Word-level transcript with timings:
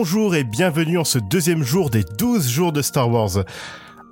bonjour 0.00 0.34
et 0.34 0.44
bienvenue 0.44 0.96
en 0.96 1.04
ce 1.04 1.18
deuxième 1.18 1.62
jour 1.62 1.90
des 1.90 2.04
12 2.04 2.48
jours 2.48 2.72
de 2.72 2.80
Star 2.80 3.10
Wars. 3.10 3.44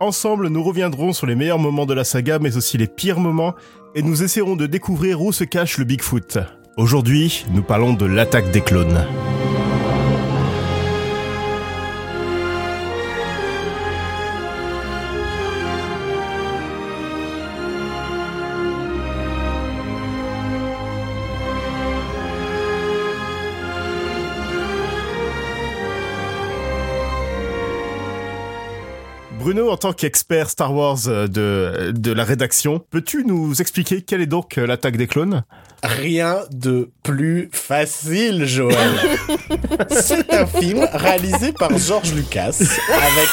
Ensemble, 0.01 0.49
nous 0.49 0.63
reviendrons 0.63 1.15
sur 1.15 1.27
les 1.27 1.35
meilleurs 1.35 1.59
moments 1.59 1.87
de 1.87 1.95
la 1.95 2.05
saga, 2.05 2.39
mais 2.39 2.59
aussi 2.59 2.77
les 2.77 2.87
pires 2.87 3.21
moments, 3.21 3.55
et 3.95 4.03
nous 4.03 4.23
essaierons 4.23 4.55
de 4.55 4.67
découvrir 4.67 5.23
où 5.23 5.33
se 5.33 5.45
cache 5.45 5.79
le 5.79 5.85
Bigfoot. 5.85 6.41
Aujourd'hui, 6.77 7.47
nous 7.55 7.63
parlons 7.63 7.95
de 7.95 8.05
l'attaque 8.05 8.51
des 8.51 8.61
clones. 8.61 9.07
Bruno, 29.49 29.71
en 29.71 29.79
tant 29.79 29.95
qu'expert 29.95 30.51
Star 30.51 30.75
Wars 30.75 30.99
euh, 31.07 31.27
de, 31.27 31.91
de 31.93 32.13
la 32.13 32.23
rédaction, 32.25 32.83
peux-tu 32.91 33.25
nous 33.25 33.63
expliquer 33.63 34.03
quelle 34.03 34.21
est 34.21 34.27
donc 34.27 34.59
euh, 34.59 34.67
l'attaque 34.67 34.99
des 34.99 35.07
clones? 35.07 35.43
Rien 35.83 36.41
de 36.51 36.91
plus 37.03 37.49
facile, 37.51 38.45
Joël. 38.45 38.77
C'est 39.91 40.35
un 40.35 40.45
film 40.45 40.87
réalisé 40.93 41.53
par 41.53 41.71
George 41.79 42.13
Lucas 42.13 42.59
avec 42.61 43.29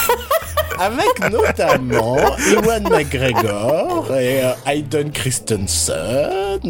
avec 0.80 1.32
notamment 1.32 2.18
Ewan 2.50 2.84
McGregor 2.90 4.08
et 4.16 4.42
euh, 4.46 4.52
Hayden 4.66 5.12
Christensen 5.12 5.96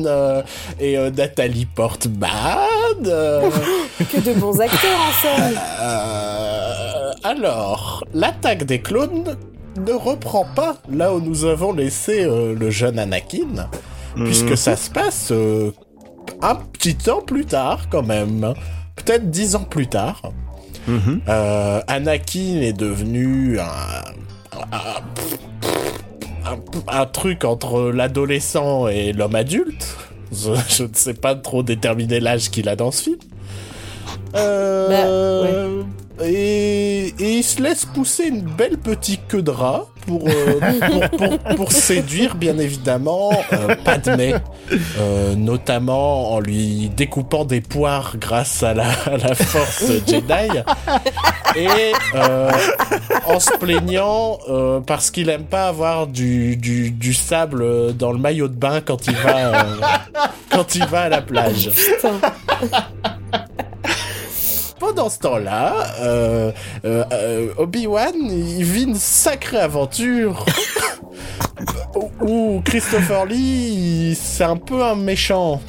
euh, 0.07 0.41
et 0.79 0.97
euh, 0.97 1.11
Nathalie 1.11 1.67
Portman. 1.67 2.31
euh. 3.05 3.49
Que 4.11 4.19
de 4.21 4.33
bons 4.39 4.59
acteurs 4.59 4.99
ensemble. 5.09 5.59
Euh, 5.81 6.54
alors, 7.23 8.03
l'attaque 8.13 8.63
des 8.65 8.79
clones 8.81 9.35
ne 9.77 9.91
reprend 9.93 10.45
pas 10.55 10.77
là 10.89 11.13
où 11.13 11.19
nous 11.19 11.45
avons 11.45 11.73
laissé 11.73 12.23
euh, 12.23 12.55
le 12.57 12.69
jeune 12.69 12.97
Anakin, 12.99 13.69
puisque 14.15 14.55
ça 14.57 14.75
se 14.75 14.89
passe 14.89 15.29
euh, 15.31 15.71
un 16.41 16.55
petit 16.55 16.95
temps 16.95 17.21
plus 17.21 17.45
tard 17.45 17.89
quand 17.89 18.03
même, 18.03 18.53
peut-être 18.95 19.29
dix 19.29 19.55
ans 19.55 19.63
plus 19.65 19.87
tard. 19.87 20.21
Euh, 21.27 21.81
Anakin 21.87 22.61
est 22.61 22.73
devenu 22.73 23.59
un, 23.59 23.65
un, 24.71 24.77
un- 26.45 26.59
un 26.87 27.05
truc 27.07 27.43
entre 27.43 27.89
l'adolescent 27.91 28.87
et 28.87 29.11
l'homme 29.11 29.33
adulte. 29.35 29.97
Je, 30.31 30.51
je 30.69 30.83
ne 30.83 30.89
sais 30.93 31.13
pas 31.15 31.33
trop 31.35 31.63
déterminer 31.63 32.19
l'âge 32.19 32.51
qu'il 32.51 32.69
a 32.69 32.75
dans 32.75 32.91
ce 32.91 33.01
film. 33.03 33.17
Euh, 34.35 35.81
et, 36.23 37.13
il 37.19 37.43
se 37.43 37.61
laisse 37.61 37.85
pousser 37.85 38.25
une 38.25 38.41
belle 38.41 38.77
petite 38.77 39.27
queue 39.27 39.41
de 39.41 39.51
rat 39.51 39.87
pour, 40.05 40.27
euh, 40.27 41.65
séduire, 41.69 42.35
bien 42.35 42.57
évidemment, 42.57 43.31
euh, 43.53 43.75
Padmé. 43.83 44.35
Euh, 44.99 45.35
notamment 45.35 46.33
en 46.33 46.39
lui 46.39 46.89
découpant 46.95 47.45
des 47.45 47.61
poires 47.61 48.15
grâce 48.17 48.63
à 48.63 48.73
la, 48.73 48.85
force 49.35 49.85
Jedi. 50.07 50.59
Et 51.55 51.93
euh, 52.15 52.51
en 53.27 53.39
se 53.39 53.51
plaignant 53.57 54.39
parce 54.85 55.11
qu'il 55.11 55.29
aime 55.29 55.45
pas 55.45 55.67
avoir 55.67 56.07
du, 56.07 56.55
du, 56.57 57.13
sable 57.13 57.95
dans 57.95 58.11
le 58.11 58.19
maillot 58.19 58.47
de 58.47 58.55
bain 58.55 58.81
quand 58.81 59.07
il 59.07 59.15
va, 59.15 59.65
quand 60.51 60.75
il 60.75 60.85
va 60.85 61.01
à 61.01 61.09
la 61.09 61.21
plage. 61.21 61.71
Ce 65.09 65.19
temps-là, 65.19 65.73
euh, 66.01 66.51
euh, 66.85 67.47
Obi-Wan, 67.57 68.13
vit 68.59 68.83
une 68.83 68.95
sacrée 68.95 69.59
aventure. 69.59 70.45
Où- 72.21 72.61
Christopher 72.65 73.25
Lee, 73.25 74.17
c'est 74.19 74.43
un 74.43 74.57
peu 74.57 74.83
un 74.83 74.95
méchant, 74.95 75.61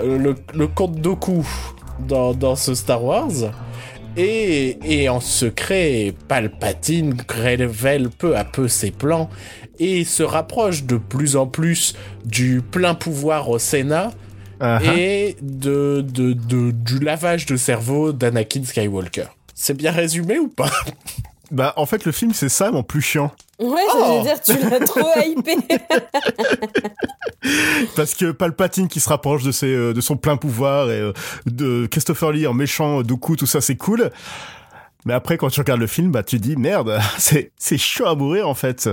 euh, 0.00 0.18
le, 0.18 0.34
le 0.54 0.66
comte 0.66 0.96
Doku 1.00 1.46
dans, 2.06 2.34
dans 2.34 2.56
ce 2.56 2.74
Star 2.74 3.02
Wars. 3.04 3.30
Et, 4.16 4.78
et 4.84 5.08
en 5.08 5.20
secret, 5.20 6.12
Palpatine 6.28 7.16
révèle 7.30 8.10
peu 8.10 8.36
à 8.36 8.44
peu 8.44 8.68
ses 8.68 8.90
plans 8.90 9.30
et 9.78 10.04
se 10.04 10.22
rapproche 10.22 10.84
de 10.84 10.98
plus 10.98 11.34
en 11.36 11.46
plus 11.46 11.94
du 12.26 12.60
plein 12.60 12.94
pouvoir 12.94 13.48
au 13.48 13.58
Sénat 13.58 14.10
Ah. 14.64 14.80
et 14.96 15.36
de, 15.42 16.00
de, 16.08 16.32
de- 16.34 16.70
du 16.70 16.98
lavage 17.00 17.46
de 17.46 17.56
cerveau 17.56 18.12
d'Anakin 18.12 18.62
Skywalker. 18.64 19.24
C'est 19.54 19.74
bien 19.76 19.90
résumé 19.92 20.38
ou 20.38 20.48
pas? 20.48 20.70
Bah, 21.50 21.74
en 21.76 21.84
fait, 21.84 22.06
le 22.06 22.12
film, 22.12 22.32
c'est 22.32 22.48
ça, 22.48 22.70
mais 22.70 22.78
en 22.78 22.82
plus 22.82 23.02
chiant. 23.02 23.30
Ouais, 23.58 23.82
Oh. 23.94 24.22
dire, 24.22 24.40
tu 24.40 24.54
l'as 24.70 24.80
trop 24.80 25.06
hypé. 25.22 25.54
Parce 27.96 28.14
que 28.14 28.30
Palpatine 28.32 28.88
qui 28.88 29.00
se 29.00 29.08
rapproche 29.10 29.42
de, 29.42 29.52
ses, 29.52 29.66
euh, 29.66 29.92
de 29.92 30.00
son 30.00 30.16
plein 30.16 30.36
pouvoir 30.38 30.90
et 30.90 31.00
euh, 31.00 31.12
de 31.44 31.86
Christopher 31.90 32.32
Lee 32.32 32.46
en 32.46 32.54
méchant 32.54 33.00
euh, 33.00 33.02
Dooku, 33.02 33.36
tout 33.36 33.46
ça, 33.46 33.60
c'est 33.60 33.76
cool. 33.76 34.10
Mais 35.04 35.12
après, 35.12 35.36
quand 35.36 35.50
tu 35.50 35.60
regardes 35.60 35.80
le 35.80 35.86
film, 35.88 36.10
bah, 36.12 36.22
tu 36.22 36.38
dis, 36.38 36.56
merde, 36.56 36.98
c'est, 37.18 37.50
c'est 37.58 37.76
chaud 37.78 38.06
à 38.06 38.14
mourir, 38.14 38.48
en 38.48 38.54
fait. 38.54 38.88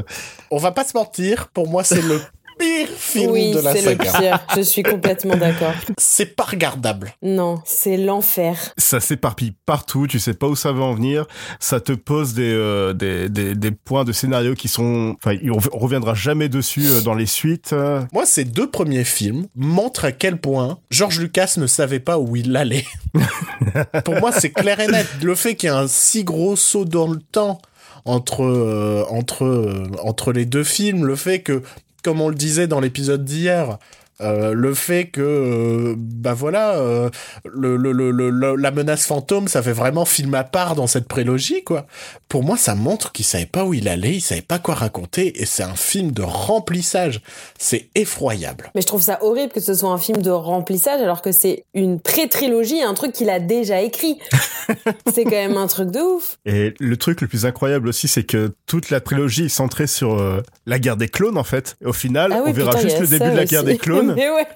On 0.51 0.57
va 0.57 0.71
pas 0.71 0.83
se 0.83 0.97
mentir, 0.97 1.47
pour 1.49 1.69
moi 1.69 1.83
c'est 1.83 2.01
le 2.01 2.19
pire 2.59 2.87
film 2.95 3.31
oui, 3.31 3.51
de 3.53 3.59
la 3.59 3.73
c'est 3.73 3.81
le 3.89 3.97
pire. 3.97 4.45
Je 4.55 4.61
suis 4.61 4.83
complètement 4.83 5.35
d'accord. 5.37 5.73
C'est 5.97 6.35
pas 6.35 6.43
regardable. 6.43 7.13
Non, 7.23 7.61
c'est 7.65 7.97
l'enfer. 7.97 8.55
Ça 8.77 8.99
s'éparpille 8.99 9.53
partout, 9.65 10.05
tu 10.07 10.19
sais 10.19 10.33
pas 10.33 10.47
où 10.47 10.55
ça 10.55 10.71
va 10.71 10.83
en 10.83 10.93
venir. 10.93 11.25
Ça 11.59 11.79
te 11.79 11.93
pose 11.93 12.33
des, 12.33 12.51
euh, 12.53 12.93
des, 12.93 13.29
des, 13.29 13.55
des 13.55 13.71
points 13.71 14.03
de 14.03 14.11
scénario 14.11 14.53
qui 14.53 14.67
sont... 14.67 15.15
Enfin, 15.23 15.35
on 15.73 15.77
reviendra 15.79 16.13
jamais 16.13 16.49
dessus 16.49 16.85
euh, 16.87 17.01
dans 17.01 17.15
les 17.15 17.25
suites. 17.25 17.71
euh. 17.73 18.01
Moi, 18.13 18.25
ces 18.25 18.43
deux 18.45 18.69
premiers 18.69 19.03
films 19.05 19.47
montrent 19.55 20.05
à 20.05 20.11
quel 20.11 20.37
point 20.37 20.77
George 20.91 21.19
Lucas 21.19 21.53
ne 21.57 21.67
savait 21.67 21.99
pas 21.99 22.19
où 22.19 22.35
il 22.35 22.55
allait. 22.55 22.85
Pour 24.05 24.15
moi, 24.19 24.31
c'est 24.31 24.51
clair 24.51 24.79
et 24.79 24.87
net. 24.87 25.07
Le 25.23 25.35
fait 25.35 25.55
qu'il 25.55 25.69
y 25.69 25.71
ait 25.71 25.75
un 25.75 25.87
si 25.87 26.23
gros 26.23 26.55
saut 26.55 26.85
dans 26.85 27.07
le 27.07 27.19
temps 27.19 27.61
entre, 28.05 28.43
euh, 28.43 29.03
entre, 29.09 29.45
euh, 29.45 29.87
entre 30.03 30.31
les 30.31 30.45
deux 30.45 30.63
films, 30.63 31.05
le 31.05 31.15
fait 31.15 31.41
que, 31.41 31.63
comme 32.03 32.21
on 32.21 32.29
le 32.29 32.35
disait 32.35 32.67
dans 32.67 32.79
l'épisode 32.79 33.23
d'hier, 33.25 33.77
euh, 34.21 34.53
le 34.53 34.73
fait 34.73 35.05
que, 35.05 35.21
euh, 35.21 35.95
bah 35.97 36.33
voilà, 36.33 36.77
euh, 36.77 37.09
le, 37.45 37.77
le, 37.77 37.91
le, 37.91 38.55
la 38.55 38.71
menace 38.71 39.05
fantôme, 39.05 39.47
ça 39.47 39.61
fait 39.63 39.71
vraiment 39.71 40.05
film 40.05 40.33
à 40.35 40.43
part 40.43 40.75
dans 40.75 40.87
cette 40.87 41.07
prélogie, 41.07 41.63
quoi. 41.63 41.85
Pour 42.27 42.43
moi, 42.43 42.57
ça 42.57 42.75
montre 42.75 43.11
qu'il 43.11 43.25
savait 43.25 43.45
pas 43.45 43.63
où 43.65 43.73
il 43.73 43.87
allait, 43.87 44.15
il 44.15 44.21
savait 44.21 44.41
pas 44.41 44.59
quoi 44.59 44.75
raconter, 44.75 45.41
et 45.41 45.45
c'est 45.45 45.63
un 45.63 45.75
film 45.75 46.11
de 46.11 46.21
remplissage. 46.21 47.21
C'est 47.57 47.89
effroyable. 47.95 48.71
Mais 48.75 48.81
je 48.81 48.87
trouve 48.87 49.01
ça 49.01 49.19
horrible 49.21 49.51
que 49.51 49.61
ce 49.61 49.73
soit 49.73 49.89
un 49.89 49.97
film 49.97 50.21
de 50.21 50.31
remplissage 50.31 51.01
alors 51.01 51.21
que 51.21 51.31
c'est 51.31 51.65
une 51.73 51.99
pré-trilogie, 51.99 52.81
un 52.81 52.93
truc 52.93 53.13
qu'il 53.13 53.29
a 53.29 53.39
déjà 53.39 53.81
écrit. 53.81 54.19
c'est 55.13 55.23
quand 55.23 55.31
même 55.31 55.57
un 55.57 55.67
truc 55.67 55.91
de 55.91 55.99
ouf. 55.99 56.37
Et 56.45 56.73
le 56.79 56.97
truc 56.97 57.21
le 57.21 57.27
plus 57.27 57.45
incroyable 57.45 57.87
aussi, 57.87 58.07
c'est 58.07 58.23
que 58.23 58.51
toute 58.67 58.89
la 58.89 58.99
trilogie 58.99 59.45
est 59.45 59.49
centrée 59.49 59.87
sur 59.87 60.19
euh, 60.19 60.41
la 60.65 60.79
guerre 60.79 60.97
des 60.97 61.07
clones, 61.07 61.37
en 61.37 61.43
fait. 61.43 61.77
Et 61.81 61.85
au 61.85 61.93
final, 61.93 62.31
Ah 62.33 62.41
oui, 62.43 62.51
on 62.51 62.53
verra 62.53 62.71
putain, 62.71 62.83
juste 62.83 62.97
a 62.97 63.01
le 63.01 63.07
début 63.07 63.31
de 63.31 63.35
la 63.35 63.45
guerre 63.45 63.63
aussi. 63.63 63.71
des 63.73 63.77
clones. 63.77 64.08
Mais 64.15 64.29
ouais. 64.29 64.47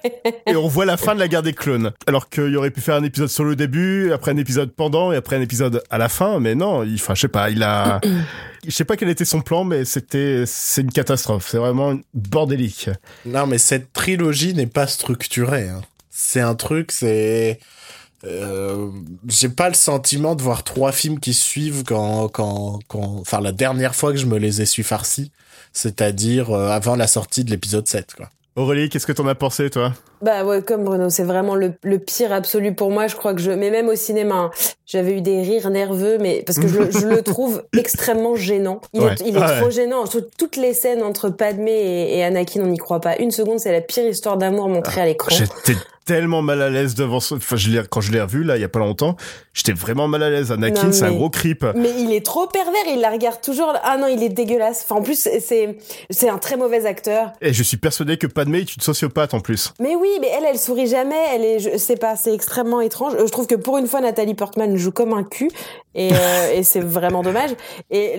et 0.46 0.56
on 0.56 0.68
voit 0.68 0.84
la 0.84 0.96
fin 0.96 1.14
de 1.14 1.20
la 1.20 1.28
guerre 1.28 1.42
des 1.42 1.52
clones. 1.52 1.92
Alors 2.06 2.28
qu'il 2.28 2.56
aurait 2.56 2.70
pu 2.70 2.80
faire 2.80 2.96
un 2.96 3.04
épisode 3.04 3.28
sur 3.28 3.44
le 3.44 3.56
début, 3.56 4.12
après 4.12 4.30
un 4.30 4.36
épisode 4.36 4.72
pendant, 4.72 5.12
et 5.12 5.16
après 5.16 5.36
un 5.36 5.40
épisode 5.40 5.82
à 5.90 5.98
la 5.98 6.08
fin, 6.08 6.40
mais 6.40 6.54
non, 6.54 6.82
il, 6.84 6.94
enfin, 6.94 7.14
je 7.14 7.22
sais 7.22 7.28
pas, 7.28 7.50
il 7.50 7.62
a, 7.62 8.00
je 8.66 8.70
sais 8.70 8.84
pas 8.84 8.96
quel 8.96 9.08
était 9.08 9.24
son 9.24 9.40
plan, 9.40 9.64
mais 9.64 9.84
c'était, 9.84 10.44
c'est 10.46 10.82
une 10.82 10.92
catastrophe. 10.92 11.48
C'est 11.50 11.58
vraiment 11.58 11.98
bordélique. 12.14 12.90
Non, 13.26 13.46
mais 13.46 13.58
cette 13.58 13.92
trilogie 13.92 14.54
n'est 14.54 14.66
pas 14.66 14.86
structurée. 14.86 15.68
hein. 15.68 15.82
C'est 16.10 16.40
un 16.40 16.54
truc, 16.54 16.92
c'est... 16.92 17.58
Euh, 18.26 18.90
j'ai 19.28 19.50
pas 19.50 19.68
le 19.68 19.74
sentiment 19.74 20.34
de 20.34 20.42
voir 20.42 20.64
trois 20.64 20.92
films 20.92 21.20
qui 21.20 21.34
suivent 21.34 21.82
quand, 21.84 22.28
quand, 22.28 22.78
quand, 22.88 23.18
enfin, 23.20 23.40
la 23.42 23.52
dernière 23.52 23.94
fois 23.94 24.12
que 24.12 24.18
je 24.18 24.24
me 24.24 24.38
les 24.38 24.62
ai 24.62 24.66
su 24.66 24.82
farcis, 24.82 25.30
c'est-à-dire 25.74 26.50
euh, 26.50 26.70
avant 26.70 26.96
la 26.96 27.06
sortie 27.06 27.44
de 27.44 27.50
l'épisode 27.50 27.86
7, 27.86 28.14
quoi. 28.14 28.30
Aurélie, 28.56 28.88
qu'est-ce 28.88 29.06
que 29.06 29.12
t'en 29.12 29.26
as 29.26 29.34
pensé, 29.34 29.68
toi? 29.68 29.92
Bah 30.22 30.44
ouais, 30.44 30.62
comme 30.62 30.84
Bruno, 30.84 31.10
c'est 31.10 31.24
vraiment 31.24 31.56
le, 31.56 31.72
le 31.82 31.98
pire 31.98 32.32
absolu 32.32 32.72
pour 32.72 32.90
moi. 32.90 33.08
Je 33.08 33.16
crois 33.16 33.34
que 33.34 33.40
je, 33.40 33.50
mais 33.50 33.68
même 33.70 33.88
au 33.88 33.96
cinéma, 33.96 34.34
hein, 34.36 34.50
j'avais 34.86 35.12
eu 35.18 35.20
des 35.22 35.42
rires 35.42 35.70
nerveux, 35.70 36.18
mais 36.18 36.44
parce 36.46 36.60
que 36.60 36.68
je, 36.68 36.78
le- 36.78 36.90
je 36.92 37.06
le 37.08 37.22
trouve 37.22 37.64
extrêmement 37.76 38.36
gênant. 38.36 38.80
Il 38.92 39.00
Ouais. 39.00 39.12
est, 39.14 39.20
il 39.26 39.36
est 39.36 39.40
Ah 39.42 39.54
ouais. 39.54 39.60
trop 39.60 39.70
gênant. 39.70 40.06
Surtout 40.06 40.28
Toutes 40.38 40.56
les 40.56 40.72
scènes 40.72 41.02
entre 41.02 41.30
Padmé 41.30 41.72
et, 41.72 42.18
et 42.18 42.24
Anakin, 42.24 42.60
on 42.62 42.66
n'y 42.68 42.78
croit 42.78 43.00
pas. 43.00 43.16
Une 43.16 43.32
seconde, 43.32 43.58
c'est 43.58 43.72
la 43.72 43.80
pire 43.80 44.06
histoire 44.08 44.36
d'amour 44.36 44.68
montrée 44.68 45.00
à 45.00 45.06
l'écran. 45.06 45.30
J'étais 45.34 45.76
tellement 46.04 46.42
mal 46.42 46.60
à 46.62 46.70
l'aise 46.70 46.94
devant 46.94 47.20
ce, 47.20 47.34
enfin, 47.34 47.56
je 47.56 47.70
l'ai, 47.70 47.82
quand 47.88 48.00
je 48.00 48.12
l'ai 48.12 48.20
revu, 48.20 48.44
là, 48.44 48.56
il 48.56 48.60
y 48.60 48.64
a 48.64 48.68
pas 48.68 48.78
longtemps, 48.78 49.16
j'étais 49.52 49.72
vraiment 49.72 50.08
mal 50.08 50.22
à 50.22 50.30
l'aise. 50.30 50.52
Anakin, 50.52 50.92
c'est 50.92 51.04
un 51.04 51.12
gros 51.12 51.30
creep. 51.30 51.64
Mais 51.74 51.90
il 51.98 52.12
est 52.12 52.24
trop 52.24 52.46
pervers, 52.46 52.84
il 52.88 53.00
la 53.00 53.10
regarde 53.10 53.40
toujours. 53.40 53.72
Ah 53.82 53.96
non, 53.96 54.06
il 54.06 54.22
est 54.22 54.28
dégueulasse. 54.28 54.82
Enfin, 54.84 55.00
en 55.00 55.02
plus, 55.02 55.18
c'est 55.18 55.78
c'est 56.10 56.28
un 56.28 56.38
très 56.38 56.56
mauvais 56.56 56.86
acteur. 56.86 57.32
Et 57.40 57.52
je 57.52 57.62
suis 57.62 57.76
persuadé 57.76 58.16
que 58.16 58.26
Padmé 58.26 58.58
est 58.58 58.76
une 58.76 58.82
sociopathe, 58.82 59.34
en 59.34 59.40
plus. 59.40 59.72
Mais 59.80 59.94
oui, 59.96 60.08
mais 60.20 60.28
elle, 60.36 60.44
elle 60.44 60.58
sourit 60.58 60.86
jamais. 60.86 61.20
Elle 61.34 61.44
est, 61.44 61.58
je 61.58 61.76
sais 61.78 61.96
pas, 61.96 62.16
c'est 62.16 62.34
extrêmement 62.34 62.80
étrange. 62.80 63.14
Euh, 63.14 63.26
Je 63.26 63.32
trouve 63.32 63.46
que 63.46 63.54
pour 63.54 63.78
une 63.78 63.86
fois, 63.86 64.00
Nathalie 64.00 64.34
Portman 64.34 64.76
joue 64.76 64.92
comme 64.92 65.12
un 65.12 65.24
cul. 65.24 65.50
Et, 65.94 66.10
euh, 66.12 66.52
et 66.54 66.62
c'est 66.64 66.80
vraiment 66.80 67.22
dommage. 67.22 67.50
Et 67.90 68.16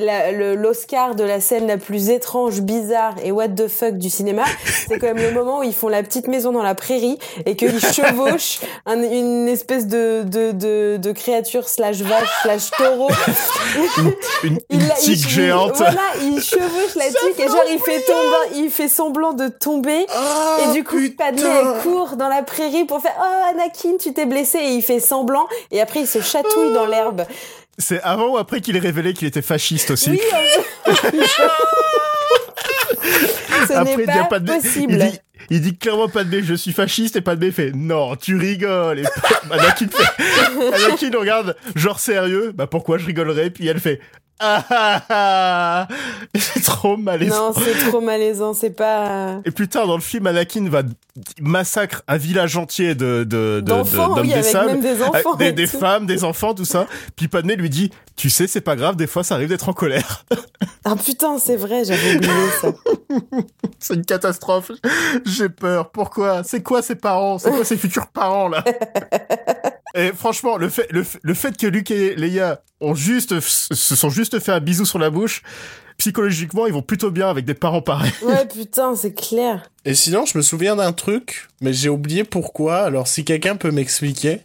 l'Oscar 0.55 1.15
de 1.15 1.23
la 1.23 1.39
scène 1.41 1.67
la 1.67 1.77
plus 1.77 2.09
étrange, 2.09 2.61
bizarre 2.61 3.15
et 3.23 3.31
what 3.31 3.49
the 3.49 3.67
fuck 3.67 3.97
du 3.97 4.09
cinéma, 4.09 4.43
c'est 4.87 4.97
quand 4.99 5.07
même 5.13 5.17
le 5.17 5.31
moment 5.31 5.59
où 5.59 5.63
ils 5.63 5.73
font 5.73 5.87
la 5.89 6.01
petite 6.03 6.27
maison 6.27 6.51
dans 6.51 6.63
la 6.63 6.75
prairie 6.75 7.17
et 7.45 7.55
qu'ils 7.55 7.79
chevauchent 7.93 8.59
un- 8.85 9.01
une 9.03 9.47
espèce 9.47 9.87
de, 9.87 10.23
de, 10.23 10.51
de, 10.51 10.97
de 10.97 11.11
créature 11.11 11.67
slash 11.67 11.97
vache 11.97 12.29
slash 12.43 12.71
taureau. 12.71 13.09
Une, 14.43 14.59
une 14.69 14.81
il- 14.81 14.89
tique 14.99 15.21
il- 15.23 15.29
géante. 15.29 15.75
Voilà, 15.77 16.01
il 16.21 16.41
chevauche 16.41 16.95
la 16.95 17.05
tique 17.07 17.39
et 17.39 17.47
genre 17.47 17.63
il 17.69 17.79
fait 17.79 18.01
tomber, 18.01 18.55
il 18.63 18.69
fait 18.69 18.87
semblant 18.87 19.33
de 19.33 19.47
tomber. 19.47 20.05
Ah, 20.15 20.57
Et 20.69 20.73
du 20.73 20.83
coup, 20.83 20.97
Padmé, 21.17 21.41
putain. 21.41 21.73
elle 21.75 21.81
court 21.83 22.15
dans 22.15 22.29
la 22.29 22.43
prairie 22.43 22.85
pour 22.85 23.01
faire 23.01 23.15
Oh, 23.19 23.49
Anakin, 23.51 23.97
tu 23.99 24.13
t'es 24.13 24.25
blessé. 24.25 24.59
Et 24.59 24.71
il 24.75 24.81
fait 24.81 24.99
semblant. 24.99 25.47
Et 25.71 25.81
après, 25.81 26.01
il 26.01 26.07
se 26.07 26.21
chatouille 26.21 26.73
dans 26.73 26.85
l'herbe. 26.85 27.23
C'est 27.77 28.01
avant 28.01 28.29
ou 28.33 28.37
après 28.37 28.61
qu'il 28.61 28.75
ait 28.75 28.79
révélé 28.79 29.13
qu'il 29.13 29.27
était 29.27 29.41
fasciste 29.41 29.91
aussi 29.91 30.11
Oui. 30.11 30.19
Ce 33.67 33.73
Après, 33.73 33.95
n'est 33.97 34.03
il 34.03 34.05
dit 34.05 34.11
à 34.19 34.23
pas 34.25 34.39
Padmé- 34.39 34.61
possible. 34.61 34.93
Il 34.93 34.99
dit, 34.99 35.19
il 35.49 35.61
dit 35.61 35.77
clairement 35.77 36.07
Padmé, 36.07 36.41
je 36.43 36.53
suis 36.53 36.71
fasciste, 36.71 37.15
et 37.15 37.21
Padmé 37.21 37.51
fait, 37.51 37.71
non, 37.73 38.15
tu 38.15 38.35
rigoles. 38.37 38.99
Et 38.99 39.03
Anakin 39.51 39.87
fait, 39.87 40.23
Anakin 40.73 41.17
regarde, 41.17 41.55
genre 41.75 41.99
sérieux, 41.99 42.51
bah 42.55 42.67
pourquoi 42.67 42.97
je 42.97 43.05
rigolerais? 43.05 43.49
Puis 43.49 43.67
elle 43.67 43.79
fait, 43.79 43.99
ah 44.39 44.63
ah 44.69 45.01
ah 45.09 45.87
C'est 46.37 46.61
trop 46.63 46.97
malaisant. 46.97 47.53
Non, 47.53 47.53
c'est 47.53 47.87
trop 47.89 48.01
malaisant. 48.01 48.53
C'est 48.53 48.69
pas. 48.71 49.39
Et 49.45 49.51
plus 49.51 49.67
tard 49.69 49.87
dans 49.87 49.95
le 49.95 50.01
film, 50.01 50.27
Anakin 50.27 50.67
va 50.69 50.81
massacre 51.41 52.01
un 52.07 52.17
village 52.17 52.57
entier 52.57 52.95
de 52.95 53.23
de 53.23 53.23
de- 53.23 53.61
de- 53.61 53.61
D'enfants, 53.61 54.09
d'hommes 54.15 54.19
oui, 54.21 54.27
des 54.27 54.33
avec 54.33 54.45
sables, 54.45 54.71
même 54.71 54.81
des 54.81 55.01
enfants. 55.01 55.33
avec 55.33 55.55
des, 55.55 55.67
femmes, 55.67 56.05
des 56.05 56.23
enfants, 56.23 56.53
tout 56.53 56.65
ça. 56.65 56.85
Puis 57.15 57.27
Padmé 57.29 57.55
lui 57.55 57.69
dit, 57.69 57.91
tu 58.17 58.29
sais, 58.29 58.47
c'est 58.47 58.61
pas 58.61 58.75
grave, 58.75 58.95
des 58.97 59.07
fois 59.07 59.23
ça 59.23 59.35
arrive 59.35 59.49
d'être 59.49 59.69
en 59.69 59.73
colère. 59.73 60.25
Ah 60.83 60.95
putain, 60.95 61.37
c'est 61.39 61.55
vrai, 61.55 61.83
j'avais 61.85 62.15
oublié 62.17 62.31
ça. 62.61 62.67
C'est 63.79 63.93
une 63.93 64.05
catastrophe. 64.05 64.71
J'ai 65.25 65.47
peur. 65.49 65.89
Pourquoi? 65.91 66.43
C'est 66.43 66.61
quoi 66.63 66.81
ces 66.81 66.95
parents? 66.95 67.37
C'est 67.39 67.49
quoi 67.51 67.63
ces 67.63 67.77
futurs 67.77 68.07
parents 68.07 68.49
là? 68.49 68.63
Et 69.95 70.11
franchement, 70.13 70.57
le 70.57 70.69
fait, 70.69 70.87
le, 70.91 71.03
fait- 71.03 71.19
le 71.21 71.33
fait 71.33 71.57
que 71.57 71.67
Luke 71.67 71.91
et 71.91 72.15
Leia 72.15 72.61
ont 72.81 72.95
juste, 72.95 73.39
se 73.39 73.95
sont 73.95 74.09
juste 74.09 74.39
fait 74.39 74.51
un 74.51 74.59
bisou 74.59 74.85
sur 74.85 74.99
la 74.99 75.09
bouche, 75.09 75.41
psychologiquement, 75.97 76.67
ils 76.67 76.73
vont 76.73 76.81
plutôt 76.81 77.11
bien 77.11 77.29
avec 77.29 77.45
des 77.45 77.53
parents 77.53 77.81
pareils. 77.81 78.11
Ouais, 78.21 78.45
putain, 78.47 78.95
c'est 78.95 79.13
clair. 79.13 79.69
Et 79.85 79.93
sinon, 79.95 80.25
je 80.25 80.37
me 80.37 80.43
souviens 80.43 80.75
d'un 80.75 80.91
truc, 80.91 81.47
mais 81.61 81.71
j'ai 81.73 81.89
oublié 81.89 82.23
pourquoi. 82.25 82.79
Alors, 82.83 83.07
si 83.07 83.23
quelqu'un 83.23 83.55
peut 83.55 83.71
m'expliquer. 83.71 84.41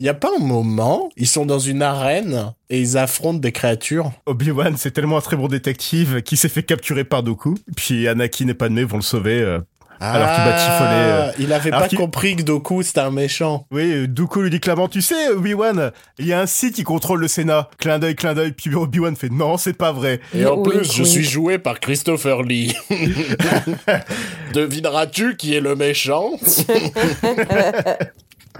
Il 0.00 0.06
y 0.06 0.08
a 0.08 0.14
pas 0.14 0.30
un 0.36 0.42
moment, 0.42 1.10
ils 1.16 1.28
sont 1.28 1.46
dans 1.46 1.60
une 1.60 1.80
arène 1.80 2.52
et 2.70 2.80
ils 2.80 2.98
affrontent 2.98 3.38
des 3.38 3.52
créatures. 3.52 4.10
Obi-Wan, 4.26 4.74
c'est 4.76 4.90
tellement 4.90 5.16
un 5.18 5.20
très 5.20 5.36
bon 5.36 5.46
détective 5.46 6.22
qui 6.22 6.36
s'est 6.36 6.48
fait 6.48 6.64
capturer 6.64 7.04
par 7.04 7.22
Dooku. 7.22 7.54
Puis 7.76 8.08
Anakin 8.08 8.48
et 8.48 8.54
Padmé 8.54 8.82
vont 8.82 8.96
le 8.96 9.02
sauver. 9.04 9.58
Euh. 10.02 10.14
Alors 10.14 10.28
qu'il 10.34 10.44
chiffonner, 10.58 10.90
euh, 10.92 11.28
Ah, 11.30 11.34
il 11.38 11.52
avait 11.52 11.70
pas 11.70 11.88
compris 11.88 12.36
que 12.36 12.42
Doku 12.42 12.82
c'était 12.82 13.00
un 13.00 13.10
méchant. 13.10 13.66
Oui, 13.70 14.08
Dooku 14.08 14.42
lui 14.42 14.50
dit 14.50 14.60
clairement, 14.60 14.88
tu 14.88 15.00
sais, 15.02 15.28
Obi-Wan, 15.30 15.92
il 16.18 16.26
y 16.26 16.32
a 16.32 16.40
un 16.40 16.46
site 16.46 16.74
qui 16.74 16.82
contrôle 16.82 17.20
le 17.20 17.28
Sénat. 17.28 17.68
Clin 17.78 17.98
d'œil, 17.98 18.14
clin 18.16 18.34
d'œil. 18.34 18.52
Puis 18.52 18.74
Obi-Wan 18.74 19.14
fait, 19.16 19.30
non, 19.30 19.56
c'est 19.56 19.72
pas 19.76 19.92
vrai. 19.92 20.20
Et 20.34 20.44
en 20.46 20.56
Oui, 20.56 20.70
plus, 20.70 20.92
je 20.92 21.02
suis 21.04 21.24
joué 21.24 21.58
par 21.58 21.78
Christopher 21.80 22.42
Lee. 22.42 22.74
Devineras-tu 24.54 25.36
qui 25.36 25.54
est 25.54 25.60
le 25.60 25.76
méchant? 25.76 26.32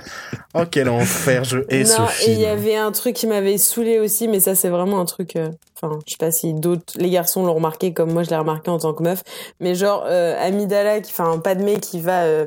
Oh 0.55 0.65
quel 0.71 0.89
enfer, 0.91 1.45
je 1.45 1.59
hais 1.71 1.85
ce 1.87 1.99
non, 1.99 2.07
et 2.07 2.11
film. 2.11 2.33
il 2.35 2.41
y 2.41 2.47
avait 2.47 2.77
un 2.77 2.93
truc 2.93 3.17
qui 3.17 3.27
m'avait 3.27 3.57
saoulé 3.57 3.99
aussi, 4.01 4.29
mais 4.29 4.39
ça 4.39 4.55
c'est 4.55 4.69
vraiment 4.69 5.01
un 5.01 5.07
truc. 5.07 5.37
euh, 5.37 5.49
Enfin, 5.81 5.99
je 6.07 6.13
sais 6.13 6.17
pas 6.19 6.31
si 6.31 6.53
d'autres 6.55 6.93
les 6.97 7.11
garçons 7.11 7.45
l'ont 7.45 7.55
remarqué 7.55 7.93
comme 7.93 8.13
moi 8.13 8.23
je 8.23 8.31
l'ai 8.31 8.37
remarqué 8.37 8.71
en 8.71 8.79
tant 8.79 8.93
que 8.93 9.03
meuf, 9.03 9.23
mais 9.61 9.75
genre 9.75 10.05
euh, 10.07 10.37
Amidala, 10.41 11.01
qui, 11.01 11.11
enfin 11.11 11.39
Padmé 11.39 11.81
qui 11.81 12.01
va 12.01 12.23
euh, 12.23 12.45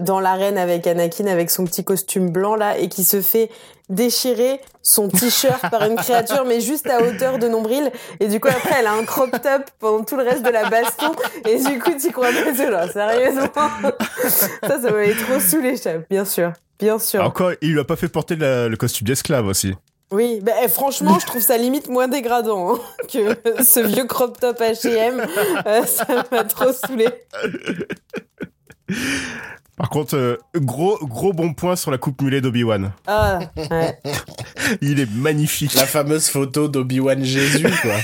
dans 0.00 0.20
l'arène 0.20 0.58
avec 0.58 0.86
Anakin 0.86 1.26
avec 1.26 1.50
son 1.50 1.64
petit 1.64 1.84
costume 1.84 2.30
blanc 2.30 2.56
là 2.56 2.78
et 2.78 2.88
qui 2.88 3.04
se 3.04 3.20
fait 3.20 3.50
déchirer 3.88 4.60
son 4.82 5.08
t-shirt 5.08 5.70
par 5.70 5.84
une 5.84 5.96
créature 5.96 6.44
mais 6.46 6.60
juste 6.60 6.88
à 6.90 7.00
hauteur 7.02 7.38
de 7.38 7.48
nombril 7.48 7.90
et 8.20 8.26
du 8.28 8.38
coup 8.40 8.48
après 8.48 8.74
elle 8.80 8.86
a 8.86 8.92
un 8.92 9.04
crop 9.04 9.30
top 9.30 9.62
pendant 9.78 10.04
tout 10.04 10.16
le 10.16 10.24
reste 10.24 10.42
de 10.44 10.50
la 10.50 10.68
baston 10.68 11.12
et 11.48 11.58
du 11.62 11.78
coup 11.78 11.92
tu 12.00 12.10
crois 12.12 12.28
pas 12.28 12.54
c'est 12.54 12.70
là 12.70 12.86
sérieusement? 12.92 13.48
Ça 14.62 14.80
ça 14.82 14.90
m'avait 14.90 15.14
trop 15.14 15.40
saoulé 15.40 15.74
bien 16.10 16.24
sûr 16.24 16.52
bien 16.78 16.98
sûr 16.98 17.22
Encore, 17.24 17.52
il 17.62 17.72
lui 17.72 17.80
a 17.80 17.84
pas 17.84 17.96
fait 17.96 18.08
porter 18.08 18.36
la- 18.36 18.68
le 18.68 18.76
costume 18.76 19.06
d'esclave 19.06 19.46
aussi. 19.46 19.74
oui, 20.12 20.40
bah, 20.42 20.52
eh, 20.62 20.68
franchement, 20.68 21.18
je 21.18 21.26
trouve 21.26 21.40
ça 21.42 21.56
limite 21.56 21.88
moins 21.88 22.08
dégradant 22.08 22.74
hein, 22.74 22.78
que 23.12 23.62
ce 23.64 23.80
vieux 23.80 24.04
crop 24.04 24.38
top 24.38 24.60
H&M. 24.60 25.26
Euh, 25.66 25.84
ça 25.86 26.06
m'a 26.30 26.44
trop 26.44 26.72
saoulé. 26.72 27.08
Par 29.78 29.90
contre, 29.90 30.16
euh, 30.16 30.36
gros, 30.56 30.98
gros 31.02 31.32
bon 31.32 31.54
point 31.54 31.76
sur 31.76 31.92
la 31.92 31.98
coupe 31.98 32.20
mulet 32.20 32.40
d'Obi-Wan. 32.40 32.90
Ah, 33.06 33.38
ouais. 33.56 34.00
Il 34.80 34.98
est 34.98 35.10
magnifique. 35.10 35.74
La 35.74 35.86
fameuse 35.86 36.28
photo 36.28 36.66
d'Obi-Wan 36.66 37.22
Jésus, 37.22 37.70
quoi. 37.82 37.94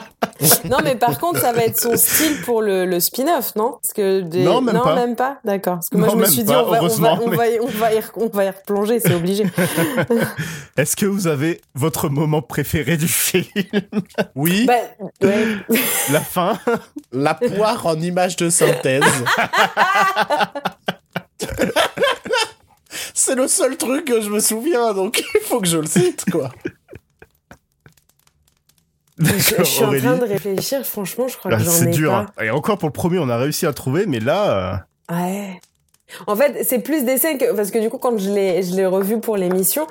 Non, 0.64 0.78
mais 0.84 0.94
par 0.94 1.18
contre, 1.18 1.40
ça 1.40 1.52
va 1.52 1.64
être 1.64 1.80
son 1.80 1.96
style 1.96 2.40
pour 2.42 2.62
le, 2.62 2.84
le 2.86 3.00
spin-off, 3.00 3.54
non? 3.56 3.72
Parce 3.82 3.92
que 3.94 4.20
des... 4.20 4.44
Non, 4.44 4.60
même 4.60 4.80
pas. 4.80 4.94
même 4.94 5.16
pas? 5.16 5.38
D'accord. 5.44 5.74
Parce 5.76 5.88
que 5.88 5.96
moi, 5.96 6.06
Non, 6.08 6.12
je 6.14 6.18
me 6.18 6.24
suis 6.26 6.42
dit, 6.44 6.52
pas, 6.52 6.62
on 6.64 6.70
va, 6.70 6.82
on 6.82 6.88
va, 6.88 7.18
on 7.22 7.30
va, 7.30 7.48
y- 7.48 7.60
on 7.60 7.66
va, 7.66 7.94
y, 7.94 8.00
on 8.16 8.28
va 8.28 8.44
y 8.44 8.48
replonger, 8.50 9.00
c'est 9.00 9.14
obligé. 9.14 9.44
Est-ce 10.76 10.94
que 10.96 11.06
vous 11.06 11.26
avez 11.26 11.60
votre 11.74 12.08
moment 12.08 12.42
préféré 12.42 12.96
du 12.96 13.08
film? 13.08 13.44
Oui, 14.34 14.66
bah, 14.66 14.74
ouais. 15.22 15.46
La 16.12 16.20
fin? 16.20 16.58
La 17.12 17.34
poire 17.34 17.86
en 17.86 17.98
image 18.00 18.36
de 18.36 18.50
synthèse. 18.50 19.02
C'est 23.14 23.34
le 23.34 23.48
seul 23.48 23.76
truc 23.76 24.04
que 24.06 24.20
je 24.20 24.28
me 24.30 24.40
souviens, 24.40 24.94
donc 24.94 25.22
il 25.34 25.40
faut 25.40 25.60
que 25.60 25.66
je 25.66 25.78
le 25.78 25.86
cite, 25.86 26.24
quoi. 26.30 26.50
Je, 29.18 29.62
suis 29.64 29.84
en 29.84 29.96
train 29.98 30.16
de 30.16 30.24
réfléchir. 30.24 30.84
Franchement, 30.86 31.28
je 31.28 31.36
crois 31.36 31.50
Ah, 31.54 31.58
que 31.58 31.64
j'en 31.64 31.70
C'est 31.70 31.86
ai 31.86 31.90
dur. 31.90 32.10
pas. 32.10 32.26
hein. 32.38 32.44
Et 32.44 32.50
encore 32.50 32.78
pour 32.78 32.88
le 32.88 32.92
premier, 32.92 33.18
on 33.18 33.28
a 33.28 33.36
réussi 33.36 33.66
à 33.66 33.70
le 33.70 33.74
trouver, 33.74 34.06
mais 34.06 34.20
là, 34.20 34.84
euh, 35.10 35.14
Ouais. 35.16 35.60
En 36.26 36.36
fait, 36.36 36.64
c'est 36.64 36.78
plus 36.78 37.04
des 37.04 37.18
scènes 37.18 37.36
que 37.38 37.52
parce 37.54 37.70
que 37.70 37.78
du 37.78 37.90
coup, 37.90 37.98
quand 37.98 38.16
je 38.18 38.30
l'ai 38.30 38.62
je 38.62 38.74
l'ai 38.74 38.86
revu 38.86 39.20
pour 39.20 39.36
l'émission, 39.36 39.86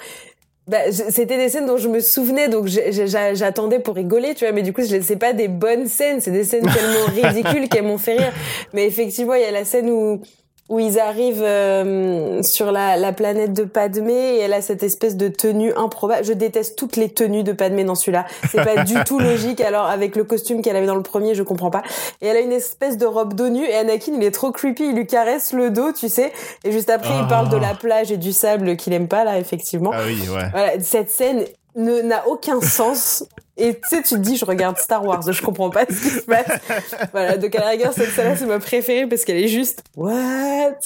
bah, 0.68 0.92
c'était 0.92 1.38
des 1.38 1.48
scènes 1.50 1.66
dont 1.68 1.78
je 1.78 1.88
me 1.88 2.00
souvenais, 2.00 2.50
donc 2.50 2.68
j'attendais 2.68 3.80
pour 3.80 3.96
rigoler, 3.96 4.34
tu 4.34 4.44
vois. 4.46 4.52
Mais 4.52 4.64
du 4.64 4.74
coup, 4.74 4.82
je 4.82 5.00
c'est 5.02 5.16
pas 5.16 5.34
des 5.34 5.48
bonnes 5.48 5.88
scènes, 5.88 6.20
c'est 6.22 6.32
des 6.32 6.44
scènes 6.44 6.64
tellement 6.66 7.06
ridicules 7.30 7.70
qu'elles 7.70 7.84
m'ont 7.86 7.98
fait 8.00 8.18
rire. 8.18 8.34
Mais 8.74 8.86
effectivement, 8.88 9.36
il 9.36 9.42
y 9.42 9.46
a 9.46 9.52
la 9.52 9.64
scène 9.66 9.90
où 9.90 10.22
où 10.70 10.80
ils 10.80 11.00
arrivent 11.00 11.44
euh, 11.44 12.42
sur 12.44 12.72
la, 12.72 12.98
la 12.98 13.14
planète 13.14 13.54
de 13.54 13.64
Padmé 13.64 14.14
et 14.14 14.40
elle 14.40 14.54
a 14.54 14.62
cette 14.62 14.84
espèce 14.84 15.16
de 15.16 15.28
tenue 15.30 15.74
improbable. 15.76 16.26
Je 16.26 16.34
déteste 16.34 16.78
toutes 16.78 16.96
les 16.98 17.10
tenues 17.10 17.44
de 17.44 17.54
Padmé 17.54 17.84
dans 17.86 17.96
celui-là. 17.96 18.26
C'est 18.52 18.64
pas 18.64 18.84
du 18.84 18.96
tout 19.06 19.18
logique. 19.20 19.62
Alors 19.62 19.86
avec 19.86 20.16
le 20.16 20.24
costume 20.26 20.62
qu'elle 20.62 20.76
avait 20.76 20.86
dans 20.88 20.96
le 20.96 21.04
premier, 21.04 21.36
je 21.36 21.44
comprends 21.44 21.72
pas. 21.72 21.84
Et 22.22 22.28
elle 22.28 22.38
a 22.38 22.42
une 22.42 22.52
espèce 22.52 22.98
de 22.98 23.06
robe 23.06 23.34
d'eau 23.34 23.50
nue 23.50 23.66
et 23.66 23.76
Anakin 23.76 24.12
il 24.16 24.24
est 24.24 24.32
trop 24.32 24.52
creepy, 24.52 24.90
il 24.90 24.96
lui 24.96 25.08
caresse 25.08 25.54
le 25.54 25.70
dos, 25.70 25.92
tu 25.94 26.10
sais. 26.10 26.34
Et 26.64 26.72
juste 26.72 26.90
après 26.90 27.14
il 27.14 27.22
Ah. 27.24 27.28
parle 27.30 27.50
de 27.50 27.58
la 27.58 27.74
plage 27.74 28.12
et 28.12 28.18
du 28.18 28.34
sable 28.34 28.76
qu'il 28.76 28.92
aime 28.94 29.08
pas 29.08 29.24
là 29.24 29.40
effectivement. 29.40 29.92
ah 29.94 30.02
oui, 30.06 30.20
ouais. 30.30 30.50
Voilà, 30.52 30.72
cette 30.82 31.10
scène 31.10 31.46
ne 31.76 32.02
n'a 32.02 32.28
aucun 32.28 32.60
sens. 32.60 33.24
Et 33.58 33.74
tu 33.74 33.80
sais, 33.90 34.04
tu 34.04 34.16
te 34.16 34.20
dis, 34.20 34.38
je 34.38 34.46
regarde 34.46 34.78
Star 34.78 35.04
Wars, 35.04 35.24
je 35.32 35.42
comprends 35.42 35.72
pas 35.72 35.86
ce 35.90 36.02
qui 36.02 36.10
se 36.10 36.22
passe. 36.22 36.46
Voilà, 37.12 37.38
donc 37.38 37.56
à 37.56 37.60
la 37.60 37.70
rigueur, 37.70 37.94
cette 37.94 38.12
scène-là, 38.12 38.36
c'est 38.36 38.46
ma 38.46 38.60
préférée 38.60 39.08
parce 39.08 39.26
qu'elle 39.26 39.38
est 39.38 39.48
juste, 39.48 39.84
what? 39.96 40.78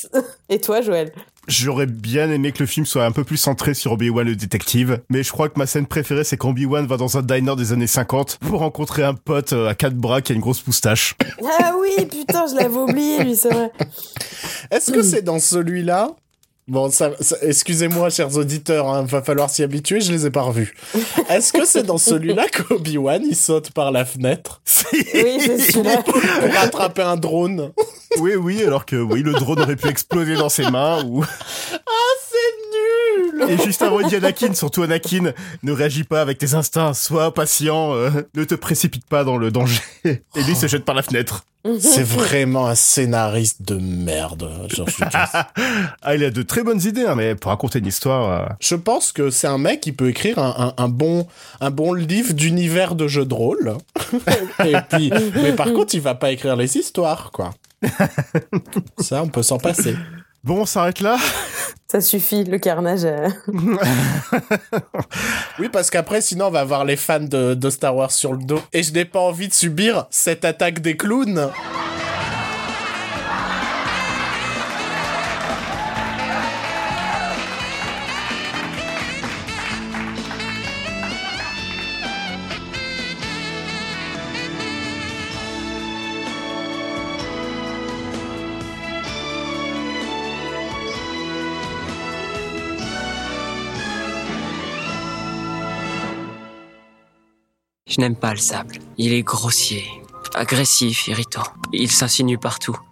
Et 0.50 0.60
toi, 0.60 0.82
Joël? 0.82 1.12
J'aurais 1.48 1.88
bien 1.88 2.30
aimé 2.30 2.52
que 2.52 2.60
le 2.60 2.68
film 2.68 2.86
soit 2.86 3.04
un 3.04 3.12
peu 3.12 3.24
plus 3.24 3.38
centré 3.38 3.74
sur 3.74 3.94
Obi-Wan 3.94 4.28
le 4.28 4.36
détective, 4.36 5.02
mais 5.10 5.24
je 5.24 5.32
crois 5.32 5.50
que 5.50 5.58
ma 5.58 5.66
scène 5.66 5.88
préférée 5.88 6.24
c'est 6.24 6.38
quand 6.38 6.50
Obi-Wan 6.50 6.86
va 6.86 6.98
dans 6.98 7.18
un 7.18 7.24
diner 7.24 7.56
des 7.56 7.74
années 7.74 7.88
50 7.88 8.38
pour 8.48 8.60
rencontrer 8.60 9.04
un 9.04 9.16
pote 9.16 9.54
euh, 9.54 9.68
à 9.68 9.74
quatre 9.74 9.96
bras 9.96 10.22
qui 10.22 10.34
a 10.34 10.36
une 10.36 10.42
grosse 10.42 10.66
moustache. 10.66 11.16
Ah 11.60 11.74
oui, 11.80 12.06
putain, 12.06 12.46
je 12.48 12.56
l'avais 12.56 12.78
oublié, 12.78 13.24
lui, 13.24 13.36
c'est 13.36 13.52
vrai. 13.52 13.72
Est-ce 14.70 14.92
que 14.92 15.02
c'est 15.02 15.24
dans 15.24 15.40
celui-là 15.40 16.12
Bon, 16.72 16.90
ça, 16.90 17.12
ça- 17.20 17.36
excusez-moi, 17.42 18.10
chers 18.10 18.38
auditeurs, 18.38 18.88
hein, 18.88 19.04
va 19.04 19.22
falloir 19.22 19.50
s'y 19.50 19.62
habituer, 19.62 20.00
je 20.00 20.10
les 20.14 20.26
ai 20.26 20.30
pas 20.32 20.44
revus. 20.44 20.74
Est-ce 21.30 21.52
que 21.52 21.66
c'est 21.66 21.84
dans 21.84 21.98
celui-là 21.98 22.46
qu'Obi-Wan, 22.48 23.22
il 23.30 23.36
saute 23.36 23.72
par 23.72 23.92
la 23.92 24.06
fenêtre? 24.06 24.62
Oui, 24.94 25.38
c'est 25.40 25.58
celui-là. 25.60 26.02
pour 26.06 26.18
attraper 26.62 27.02
un 27.02 27.18
drone 27.18 27.72
oui, 28.20 28.36
oui, 28.36 28.62
alors 28.64 28.86
que 28.86 28.98
oui, 28.98 29.22
le 29.24 29.32
drone 29.32 29.62
aurait 29.62 29.78
pu 29.78 29.88
exploser 29.88 30.36
dans 30.36 30.50
ses 30.50 30.70
mains 30.70 31.02
ou 31.06 31.24
Et 33.48 33.58
juste 33.58 33.82
avant, 33.82 34.00
il 34.00 34.08
dit 34.08 34.16
Anakin, 34.16 34.54
surtout 34.54 34.84
Anakin, 34.84 35.32
ne 35.64 35.72
réagis 35.72 36.04
pas 36.04 36.22
avec 36.22 36.38
tes 36.38 36.54
instincts, 36.54 36.94
sois 36.94 37.34
patient, 37.34 37.94
euh, 37.94 38.10
ne 38.36 38.44
te 38.44 38.56
précipite 38.56 39.06
pas 39.06 39.24
dans 39.24 39.38
le 39.38 39.52
danger. 39.52 39.82
Et 40.06 40.44
lui 40.46 40.56
se 40.56 40.68
jette 40.68 40.86
par 40.86 40.96
la 40.96 41.02
fenêtre. 41.04 41.44
C'est 41.80 42.04
vraiment 42.04 42.66
un 42.68 42.74
scénariste 42.76 43.62
de 43.62 43.76
merde, 43.76 44.50
George 44.68 44.98
Lucas. 44.98 45.48
ah, 46.02 46.16
il 46.16 46.24
a 46.24 46.32
de 46.32 46.42
très 46.42 46.64
bonnes 46.64 46.82
idées, 46.82 47.06
hein, 47.06 47.14
mais 47.16 47.36
pour 47.36 47.52
raconter 47.52 47.78
une 47.80 47.86
histoire... 47.86 48.32
euh, 48.32 48.54
Je 48.60 48.74
pense 48.74 49.12
que 49.12 49.30
c'est 49.30 49.46
un 49.46 49.60
mec 49.60 49.80
qui 49.82 49.92
peut 49.92 50.10
écrire 50.10 50.40
un, 50.40 50.74
un- 50.78 50.84
un 50.84 50.88
bon, 50.90 51.28
un 51.60 51.70
bon 51.70 51.94
livre 51.94 52.34
d'univers 52.34 52.96
de 52.96 53.08
jeux 53.08 53.26
de 53.26 53.34
rôle. 53.36 53.76
Et 54.66 54.76
puis, 54.90 55.12
mais 55.36 55.54
par 55.54 55.68
contre, 55.74 55.94
il 55.94 56.02
va 56.02 56.16
pas 56.16 56.32
écrire 56.32 56.56
les 56.56 56.78
histoires, 56.78 57.30
quoi. 57.32 57.52
Ça, 59.00 59.22
on 59.24 59.28
peut 59.28 59.44
s'en 59.44 59.58
passer. 59.60 59.96
Bon, 60.44 60.62
on 60.62 60.66
s'arrête 60.66 61.02
là 61.02 61.18
Ça 61.88 62.02
suffit, 62.02 62.44
le 62.44 62.58
carnage. 62.58 63.06
euh. 63.06 63.30
Oui, 65.60 65.70
parce 65.72 65.90
qu'après, 65.92 66.22
sinon, 66.22 66.48
on 66.48 66.52
va 66.52 66.62
avoir 66.62 66.86
les 66.86 66.96
fans 66.96 67.20
de, 67.20 67.54
de 67.54 67.70
Star 67.70 67.96
Wars 67.96 68.12
sur 68.12 68.34
le 68.34 68.44
dos. 68.44 68.60
Et 68.74 68.82
je 68.84 68.92
n'ai 68.94 69.06
pas 69.06 69.20
envie 69.20 69.48
de 69.48 69.54
subir 69.54 70.08
cette 70.10 70.44
attaque 70.46 70.80
des 70.80 70.98
clowns. 70.98 71.50
Je 97.92 98.00
n'aime 98.00 98.16
pas 98.16 98.32
le 98.32 98.38
sable. 98.40 98.76
Il 98.98 99.12
est 99.12 99.22
grossier, 99.22 99.84
agressif, 100.34 101.10
irritant. 101.10 101.44
Il 101.74 101.92
s'insinue 101.92 102.38
partout. 102.38 102.78